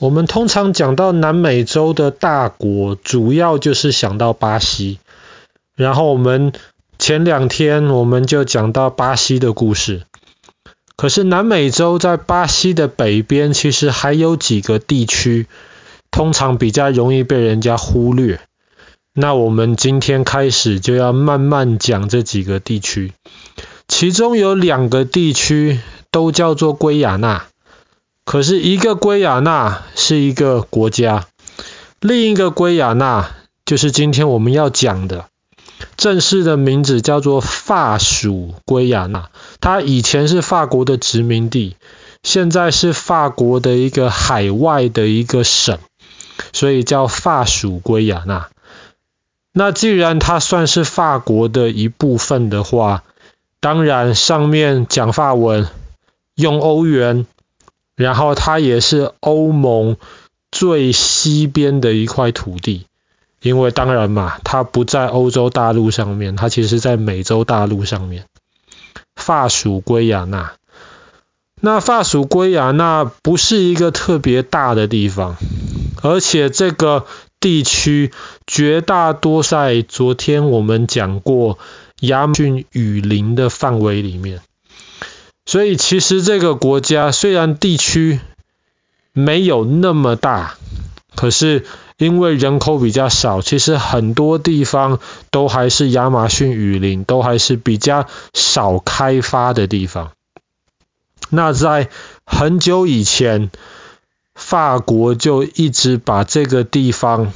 [0.00, 5.00] 我们通常讲到南美洲的大国，主要就是想到巴西。
[5.74, 6.52] 然后我们
[7.00, 10.02] 前两天我们就讲到巴西的故事。
[10.96, 15.48] 可是南美洲在巴西的北边，其实还有几个地区，
[16.12, 18.40] 通常比较容易被人家忽略。
[19.14, 23.12] 那我们今天开始就要慢慢讲这几个地区，
[23.88, 25.80] 其中有两个地区
[26.12, 27.46] 都叫做圭亚那。
[28.28, 31.24] 可是，一个圭亚那是一个国家，
[31.98, 33.30] 另一个圭亚那
[33.64, 35.24] 就是今天我们要讲的，
[35.96, 39.30] 正式的名字叫做法属圭亚那。
[39.62, 41.76] 它以前是法国的殖民地，
[42.22, 45.78] 现在是法国的一个海外的一个省，
[46.52, 48.50] 所以叫法属圭亚那。
[49.54, 53.04] 那既然它算是法国的一部分的话，
[53.58, 55.66] 当然上面讲法文，
[56.34, 57.24] 用欧元。
[57.98, 59.96] 然后它也是欧盟
[60.52, 62.86] 最西边的一块土地，
[63.42, 68.24] 因为当然嘛，它不在欧洲大陆上面，它其实在美洲大陆上面。
[69.16, 70.52] 法属圭亚那，
[71.60, 75.36] 那法属圭亚那不是一个特别大的地方，
[76.00, 77.04] 而且这个
[77.40, 78.12] 地区
[78.46, 81.58] 绝大多在昨天我们讲过
[82.02, 84.40] 亚马逊雨林的范围里面。
[85.48, 88.20] 所以其实这个国家虽然地区
[89.14, 90.56] 没有那么大，
[91.16, 91.64] 可是
[91.96, 100.12] 因为人口比较少，其实很多地方都还是亚马逊雨林，都还是比较少开发的地方。
[101.30, 101.88] 那在
[102.26, 103.50] 很久以前，
[104.34, 107.32] 法国就一直把这个地方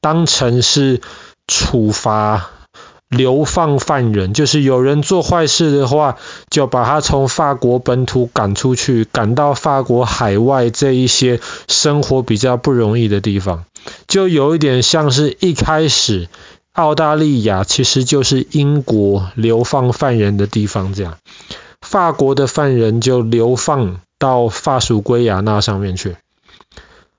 [0.00, 1.00] 当成是
[1.48, 2.48] 处罚。
[3.10, 6.16] 流放犯人，就是有人做坏事的话，
[6.48, 13.64] 就把他从法国本土赶出去，赶到法国海外这一些生活比较不容易的地方，
[14.06, 16.28] 就有一点像是一开始
[16.72, 21.18] 澳大利亚其实就是英国流放犯人的地方这样，
[21.80, 26.14] 法国的犯人就流放到法属圭亚那上面去。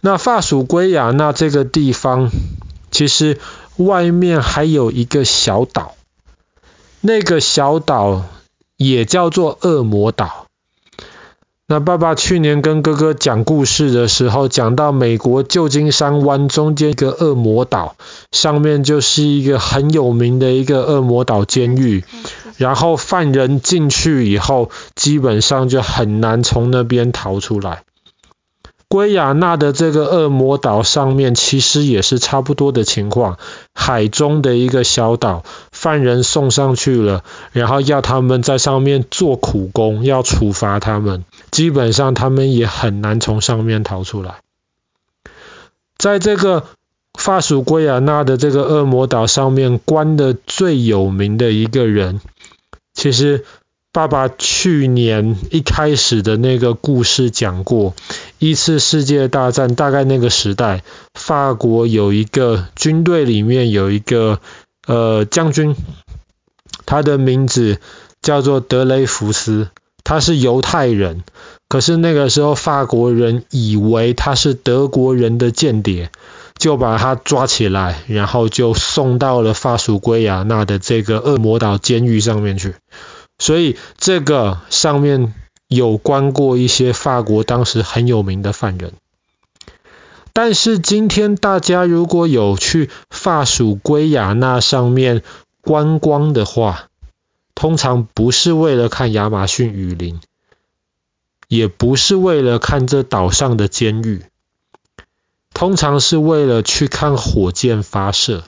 [0.00, 2.30] 那法属圭亚那这个地方，
[2.92, 3.40] 其实。
[3.76, 5.94] 外面还有一个小岛，
[7.00, 8.24] 那个小岛
[8.76, 10.46] 也叫做恶魔岛。
[11.68, 17.96] 那爸爸去年跟哥哥讲故事的时候，讲到美国旧金山湾中间一个恶魔岛，
[18.30, 22.04] 上面就是一个很有名的一个恶魔岛监狱。
[22.58, 27.84] 然后犯人进去以后，基本上就很难从那边逃出来。
[28.92, 33.38] 圭亚那的这个恶魔岛上面其实也是差不多的情况，
[33.72, 44.34] 海中的一个小岛，犯人送上去了，然后要他们在上面做苦工，要处罚他们，基本上他们也很难从上面逃出来。
[45.96, 46.64] 在这个
[47.14, 52.20] 法属圭亚那的这个恶魔岛上面关的最有名的一个人，
[52.92, 53.46] 其实。
[53.94, 57.92] 爸爸去年一开始的那个故事讲过，
[58.42, 60.82] 一次世界大战大概那个时代，
[61.14, 64.40] 法国有一个军队里面有一个
[64.88, 65.76] 呃将军，
[66.84, 67.78] 他的名字
[68.20, 69.68] 叫做德雷福斯，
[70.02, 71.22] 他是犹太人，
[71.68, 76.10] 可是那个时候法国人以为他是德国人的间谍，
[76.58, 82.74] 就把他抓起来，然后就送到了法属圭亚那的这个恶魔岛监狱上面去。
[83.38, 85.32] 所以这个上面
[85.74, 88.92] 有关过一些法国当时很有名的犯人，
[90.34, 95.22] 但是今天大家如果有去法属圭亚那上面
[95.62, 96.88] 观光的话，
[97.54, 100.20] 通常不是为了看亚马逊雨林，
[101.48, 104.24] 也不是为了看这岛上的监狱，
[105.54, 108.44] 通常是为了去看火箭发射。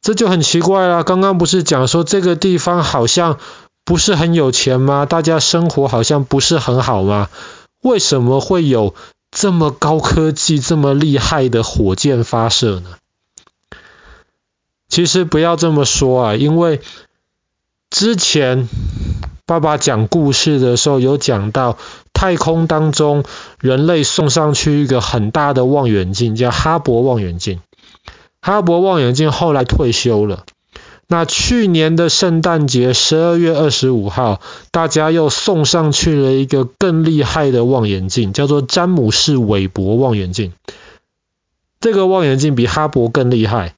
[0.00, 1.04] 这就很奇怪了。
[1.04, 3.38] 刚刚不是讲说这个地方好像
[3.88, 5.06] 不是很有钱吗？
[5.06, 7.30] 大家生活好像不是很好吗？
[7.80, 8.94] 为什么会有
[9.30, 12.96] 这么高科技、这么厉害的火箭发射呢？
[14.90, 16.82] 其实不要这么说啊，因为
[17.88, 18.68] 之前
[19.46, 21.78] 爸爸讲故事的时候有讲到，
[22.12, 23.24] 太空当中
[23.58, 27.62] 人类送上去一个很大的望远镜，叫哈勃望远镜。
[28.42, 30.44] 哈勃望远镜后来退休了。
[31.10, 40.52] 那去年的圣诞节，十二月二十五号，大家又送上去了一个更厉害的望远镜，叫做詹姆士韦伯望远镜。
[41.80, 43.74] 这个望远镜比哈勃更厉害，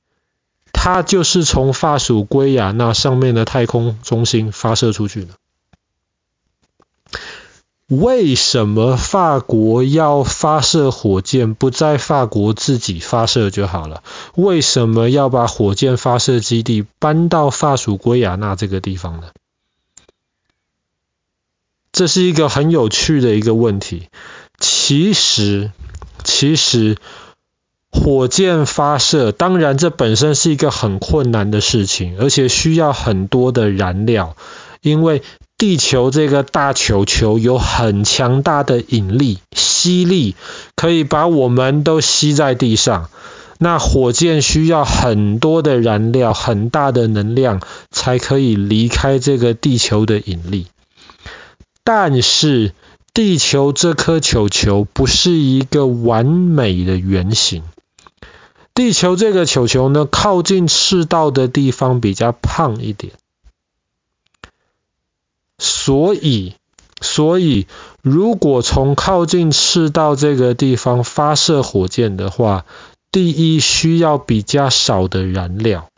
[0.73, 5.29] 它就是从法属圭亚那上面的太空中心发射出去的。
[7.91, 14.05] 为什么法国要发射火箭，不在法国自己发射就好了？
[14.37, 19.31] 为什么要把火箭发射基地搬到法属圭亚那这个地方呢？
[21.91, 24.07] 这是一个很有趣的一个问题。
[24.61, 25.73] 其实，
[26.23, 26.97] 其实
[27.91, 34.37] 火箭发射，当然这本身是一个很困难的事情，而且需要很多的燃料，
[34.81, 35.25] 因为
[35.61, 40.35] 地球这个大球球有很强大的引力、吸力，
[40.75, 43.11] 可以把我们都吸在地上。
[43.59, 47.61] 那火箭需要很多的燃料、很大的能量，
[47.91, 50.69] 才可以离开这个地球的引力。
[51.85, 52.73] 但是，
[53.13, 57.65] 地球这颗球球不是一个完美的圆形。
[58.73, 63.13] 地球这个球球呢，靠近赤道的地方比较胖一点。
[65.63, 66.55] 所以，
[67.03, 67.67] 所以
[68.03, 72.65] 如果从靠近赤道这个地方发射火箭的话，
[73.13, 75.89] 第一需要比较少的燃料，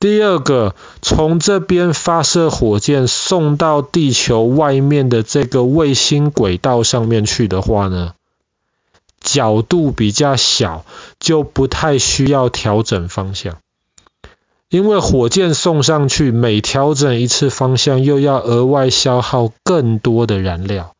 [0.00, 8.14] 第二个从这边发射火箭送到地球外面的这个卫星轨道上面去的话呢，
[9.20, 10.86] 角度比较小，
[11.20, 13.58] 就不太需要调整方向。
[14.72, 20.94] 因为火箭送上去，每调整一次方向，又要额外消耗更多的燃料。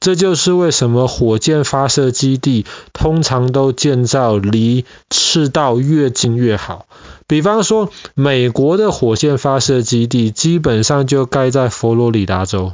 [0.00, 6.86] 这就是为什么火箭发射基地通常都建造离赤道越近越好。
[7.28, 12.72] 比方说，美国的火箭发射基地基本上就盖在佛罗里达州，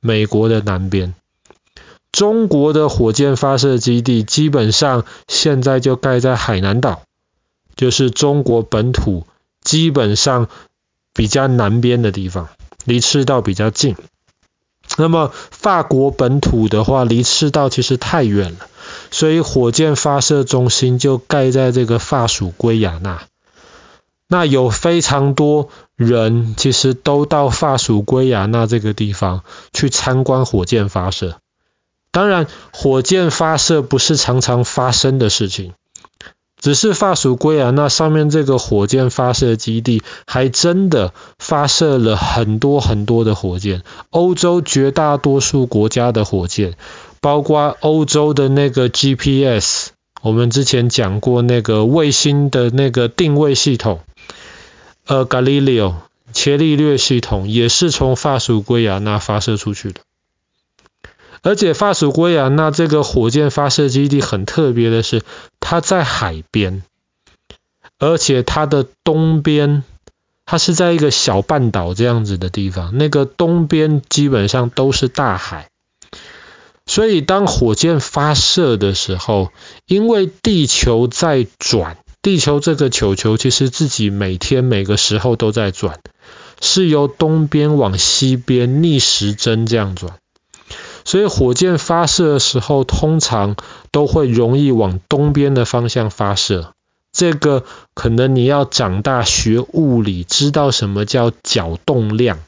[0.00, 1.14] 美国的南边。
[2.10, 7.02] 中国的火箭发射基地基本上现在就盖在海南岛，
[7.76, 9.26] 就是中国本土。
[9.62, 10.48] 基本上
[11.12, 12.48] 比较南边的地方，
[12.84, 13.96] 离赤道比较近。
[14.96, 18.66] 那么法国本土的话，离赤道其实太远了，
[19.10, 23.22] 所以火箭发射中心就盖在这个法属圭亚那。
[24.26, 29.42] 那有非常多人其实都到法属圭亚那这个地方
[29.72, 31.38] 去参观火箭发射。
[32.12, 35.74] 当然，火箭发射不是常常发生的事情。
[36.60, 43.82] 只是法属圭亚那上面这个火箭发射基地，还真的发射了很多很多的火箭。
[44.10, 46.74] 欧洲绝大多数国家的火箭，
[47.22, 49.88] 包括欧洲的那个 GPS，
[50.20, 54.00] 我们之前讲过那个卫星的那个定位系统，
[55.06, 55.94] 呃，Galileo
[56.32, 60.02] 伽利略系统也是从法属圭亚那发射出去的。
[61.42, 65.22] 而且法属圭亚那这个火箭发射基地很特别的是，
[65.58, 66.82] 它在海边，
[67.98, 69.82] 而且它的东边，
[70.44, 75.68] 它是在一个小半岛这样子的地方，那个东边基本上都是大海。
[76.86, 79.50] 所以当火箭发射的时候，
[79.86, 86.00] 因为地球在转，地球这个球球其实自己每天每个时候都在转，
[86.60, 90.16] 是由东边往西边逆时针这样转。
[91.04, 93.56] 所以火箭发射的时候，通常
[93.90, 96.74] 都会容易往东边的方向发射。
[97.12, 97.64] 这个
[97.94, 102.38] 可能你要长大学物理，知道什么叫角动量，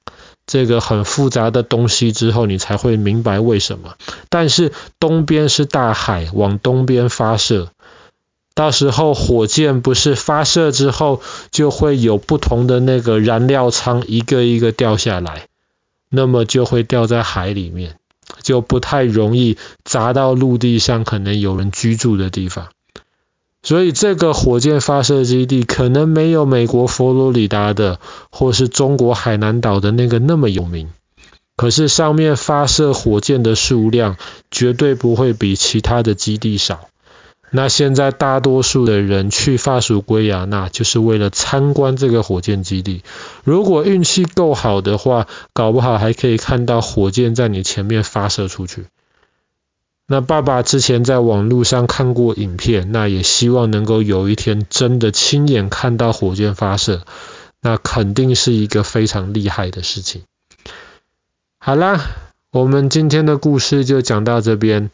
[0.46, 3.94] 这个很复杂的东西之后，你才会明白为什么。
[4.28, 7.71] 但是东边是大海，往东边发射，
[8.54, 15.49] 到时候火箭不是发射之后，就会有不同的那个燃料舱一个一个掉下来，
[16.09, 17.97] 那么就会掉在海里面。
[18.40, 22.68] 就不太容易砸到陆地上可能有人居住的地方，
[23.62, 30.88] 所以这个火箭发射基地可能没有美国佛罗里达的或是中国海南岛的那个那么有名，
[31.56, 34.16] 可是上面发射火箭的数量
[34.50, 36.88] 绝对不会比其他的基地少。
[37.54, 43.02] 那现在大多数的人去法属圭亚那就是为了参观这个火箭基地。
[43.44, 48.87] 如果运气够好的话，搞不好还可以看到火箭在你前面发射出去。
[50.06, 57.02] 那爸爸之前在网络上看过影片，那也希望能够有一天真的亲眼看到火箭发射，
[57.61, 60.23] 那肯定是一个非常厉害的事情。
[61.59, 62.00] 好啦，
[62.50, 64.90] 我们今天的故事就讲到这边。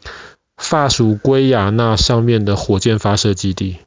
[0.59, 3.77] 法属圭亚那上面的火箭发射基地，